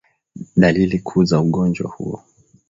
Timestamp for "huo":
1.91-2.23